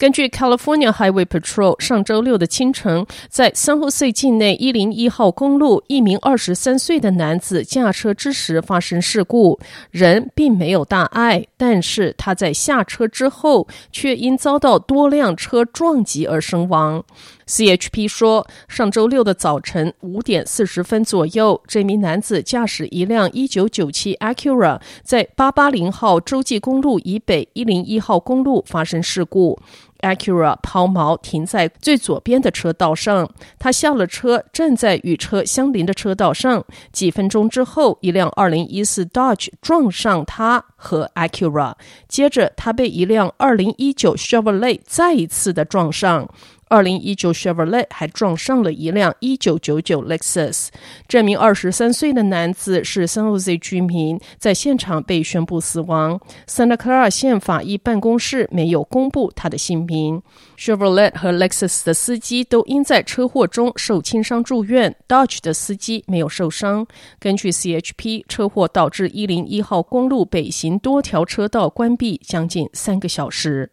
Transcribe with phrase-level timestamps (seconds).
[0.00, 17.04] 根据 California Highway Patrol 上周六的清晨，在 San Jose 境内一零一号公路，一名二十三岁的男子驾车之时发生事故，人并没有大碍，但是他在下车之后却因遭到多辆车撞击而身亡。
[17.46, 29.60] CHP 说，上周六的早晨五点四十分左右，这名男子驾驶一辆一九九七 Acura 在八八零号洲际公路以北一零一号公路发生事故。
[30.00, 36.64] Acura 抛锚停在最左边的车道上，他下了车，站在与车相邻的车道上。
[36.92, 41.74] 几分钟之后，一辆2014 Dodge 撞上他和 Acura，
[42.08, 46.28] 接着他被一辆2019 Chevrolet 再一次的撞上。
[46.70, 50.68] 二零一九 Chevrolet 还撞上了一辆一九九九 Lexus。
[51.08, 56.20] 这名二十三岁的男子是 San Jose 居民，在现场被宣布死亡。
[56.46, 60.22] Santa Clara 县法医办公室没有公布他的姓名。
[60.56, 66.86] Chevrolet 和 Lexus 的司机都因在车祸中受轻伤住院，Dodge 的司机没有受伤。
[67.18, 73.72] 根据 CHP，车祸导致一零一号公路北行多条车道关闭将近三个小时。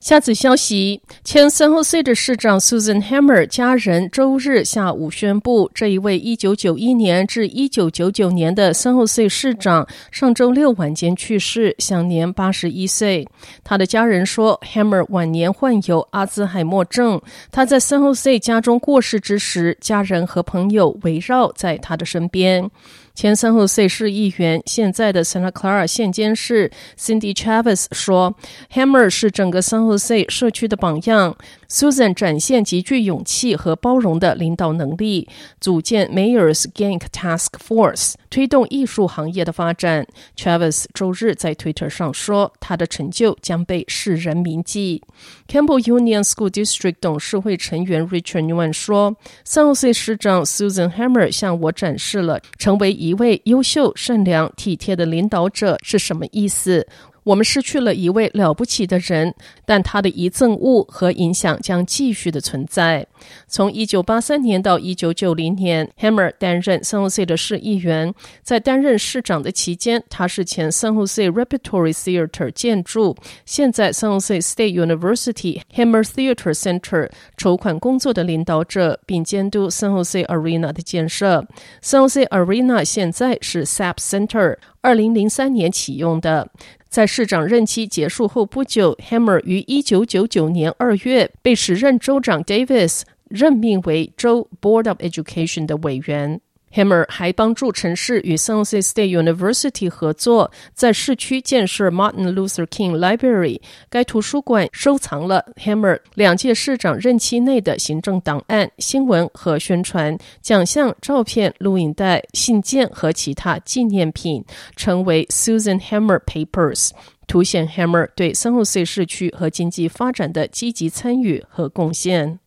[0.00, 13.28] 下次消息，前 San Jose 的市长 Susan Hammer 家人周日下午宣布，这一位1991年至1999年的 San Jose 市长上周六晚间去世，享年81岁。
[13.62, 17.20] 他的家人说，Hammer 晚年患有阿兹海默症。
[17.52, 22.70] 他在 San Jose 家中过世之时，家人和朋友围绕在他的身边。
[23.14, 28.34] 前 San Jose 市议员、现在的 Santa Clara 县监事 Cindy Travis 说
[28.72, 31.36] ：“Hammer 是整个 San Jose 社区的榜样。
[31.70, 35.26] Susan 展现极具勇气和包容的领导能力，
[35.60, 40.06] 组建 Mayor's Gang Task Force，推动艺术行业的发展。
[40.36, 45.02] Travis 周日在 Twitter 上说：“他的成就将被世人铭记。
[45.48, 49.16] ”Campbell Union School District 董事会成员 Richard Nguyen 说
[49.46, 56.86] ：“San Jose 市长 Susan Hammer 向我展示了成为。”一位优秀、善良、体贴的领导者是什么意思？
[57.30, 59.32] 我们失去了一位了不起的人，
[59.64, 63.06] 但他的遗赠物和影响将继续的存在。
[63.46, 68.12] 从一九八三年到一九九零年，Hammer 担任 San Jose 的市议员。
[68.42, 80.26] 在担任市长的期间，他是前 San Jose Repertory Theater 建筑，现在 San Jose State University Hammer Theater Center 筹款工作的领导者，并监督 San Jose
[80.26, 81.46] Arena 的建设。
[81.80, 86.50] San Jose Arena 现在是 SAP Center，二零零三年启用的。
[86.90, 96.40] 在市长任期结束后不久，Hammer 于一九九九年二月被时任州长 Davis 任命为州 Board of Education 的委员。
[96.72, 103.60] Hammer 还帮助城市与 San Jose State University 合作，在市区建设 Martin Luther King Library。
[103.88, 114.44] 该图书馆收藏了 Hammer 两届市长任期内的行政档案、新闻和宣传奖项、照片、录影带、信件和其他纪念品，
[114.76, 116.90] 成为 Susan Hammer Papers，
[117.26, 122.38] 凸显 Hammer 对 San Jose 市区和经济发展的积极参与和贡献。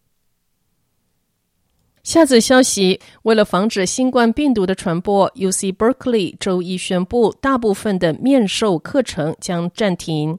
[2.04, 10.38] 下则消息：为了防止新冠病毒的传播，UC Berkeley 周一宣布，大部分的面授课程将暂停。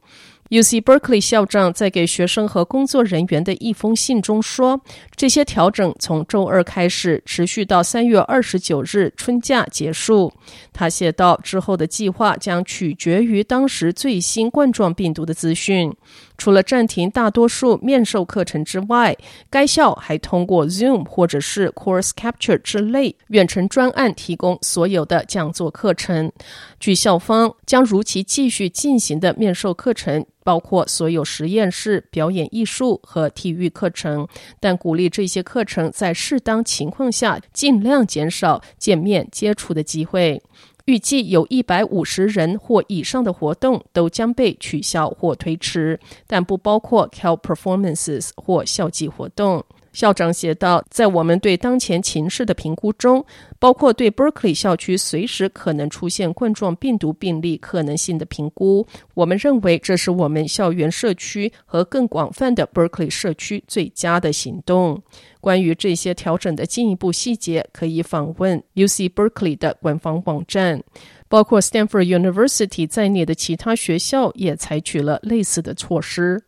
[0.50, 4.78] UC Berkeley 校长在给学生和工作人员的一封信中说
[5.16, 10.32] ：“这些调整从周二开始，持续到三月二十九日春假结束。”
[10.73, 15.93] 他写道：“之后的计划将取决于当时最新冠状病毒的资讯。”
[16.37, 19.17] 除了暂停大多数面授课程之外，
[19.49, 26.32] 该校还通过 Zoom 或者是 Course Capture 之类远程专案提供所有的讲座课程。
[26.81, 34.29] 据校方将如期继续进行的面授课程，包括所有实验室、表演艺术和体育课程，
[34.61, 40.41] 但鼓励这些课程在适当情况下尽量减少见面接触的机会。
[40.85, 49.64] 预计有一百五十人或以上的活动都将被取消或推迟，但不包括 Cal Performances 或校际活动。
[49.94, 53.25] 校长写道：“在我们对当前情势的评估中，
[53.61, 65.00] 包括对 Berkeley 校区随时可能出现冠状病毒病例可能性的评估，我们认为这是我们校园社区和更广泛的 Berkeley 社区最佳的行动。
[65.41, 70.82] 关于这些调整的进一步细节，可以访问 UC Berkeley 的官方网站。
[71.29, 76.43] 包括 Stanford University 在内的其他学校也采取了类似的措施。”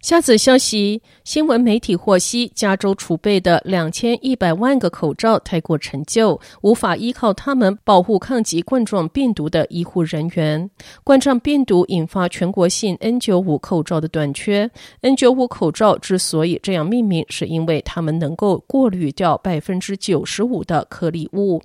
[0.00, 10.70] 下则消息，新闻媒体获悉，加州储备的两千一百万个口罩太过陈旧，无法依靠它们保护抗击冠状病毒的医护人员。
[11.02, 14.70] 冠状病毒引发全国性 N95 口罩的短缺。
[15.02, 21.60] N95 口罩之所以这样命名，是因为它们能够过滤掉百分之九十五的颗粒物。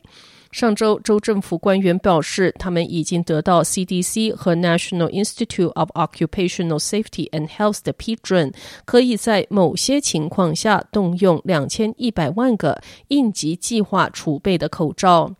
[0.51, 8.51] 上周，州政府官员表示，他们已经得到 CDC 和 National Institute of Occupational Safety and Health 的批准，
[8.85, 15.33] 可以在某些情况下动用两千一百万个应急计划储备的口罩。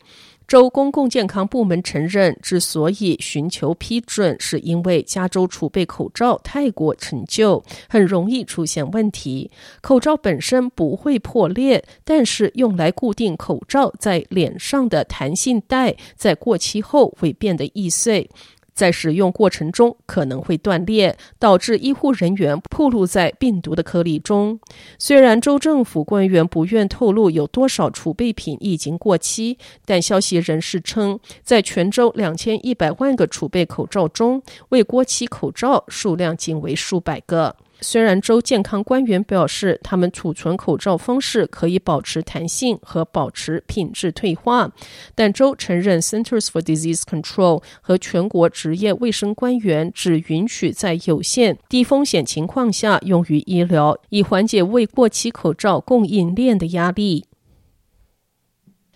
[0.52, 9.50] 州公共健康部门承认，之所以寻求批准，是因为加州储备口罩太过陈旧，很容易出现问题。
[9.80, 18.30] 口罩本身不会破裂，但是用来固定口罩在脸上的弹性带，在过期后会变得易碎。
[18.74, 24.60] 在使用过程中可能会断裂，导致医护人员暴露在病毒的颗粒中。
[24.98, 37.56] 虽然州政府官员不愿透露有多少储备品已经过期，但消息人士称，在全州两千一百万个储备口罩中，未过期口罩数量仅为数百个。
[37.82, 44.72] 虽然州健康官员表示，他们储存口罩方式可以保持弹性和保持品质退化，
[45.16, 57.26] 但州承认 Centers for Disease Control 和全国职业卫生官员只允许在有限低风险情况下用于医疗，以缓解未过期口罩供应链的压力。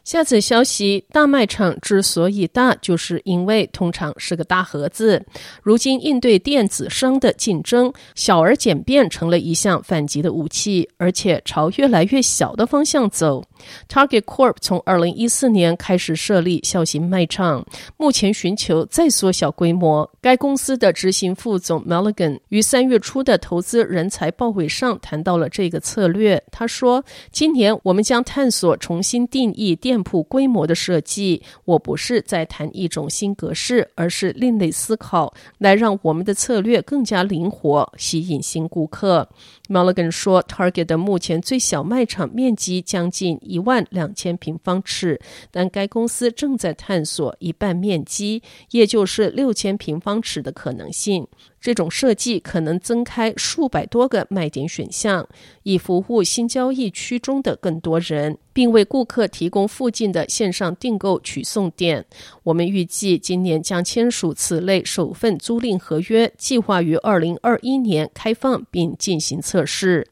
[0.06, 5.26] 下则消息，大卖场之所以大，就是因为通常是个大盒子。
[5.64, 13.44] 如今应对电子商的竞争，小而简便成了一项反击的武器，而且朝越来越小的方向走。
[13.90, 17.66] Target Corp 从二零一四年开始设立小型卖场，
[17.98, 20.08] 目前寻求再缩小规模。
[20.22, 26.44] 该公司的执行副总 Milligan 于三月初的投资人才报会上谈到了这个策略。
[26.52, 27.04] 他说
[27.34, 39.26] ：“今年我们将探索重新定义电。”店铺规模的设计，我不是在谈一种新格式，而是另类思考，来让我们的策略更加灵活，吸引新顾客。
[39.70, 45.18] Mulligan 说，Target 的目前最小卖场面积将近一万两千平方尺，
[45.50, 51.26] 但该公司正在探索一半面积，也就是六千平方尺的可能性。
[51.66, 55.28] 这种设计可能增开数百多个卖点选项，
[55.64, 62.06] 以服务新交易区中的更多人，并为顾客提供附近的线上订购取送点。
[62.44, 70.08] 我们预计今年将签署此类首份租赁合约，计划于二零二一年开放并进行测试。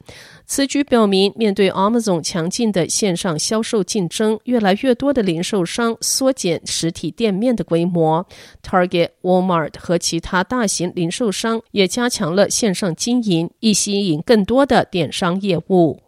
[0.45, 8.25] 此举表明，面对 Amazon 强劲的线上销售竞争，越来越多的零售商缩减实体店面的规模。
[8.61, 16.02] Target、Walmart 和其他大型零售商商也加强了线上经营，以吸引更多的电商业务。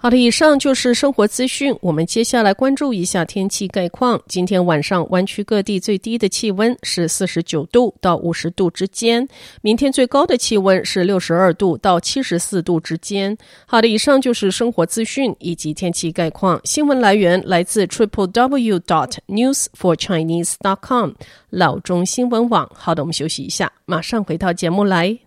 [0.00, 1.76] 好的，以上就是生活资讯。
[1.80, 4.22] 我们接下来关注一下天气概况。
[4.28, 9.26] 今天晚上湾区各地最低的气温是四十九度到五十度之间，
[9.60, 13.36] 明天最高的气温是六十二度到七十四度之间。
[13.66, 16.60] 好的，以上就是生活资讯以及天气概况。
[16.62, 21.10] 新闻来源来自 triple w dot news for chinese dot com
[21.50, 22.70] 老中新闻网。
[22.72, 25.18] 好的，我们休息一下，马上回到节目来。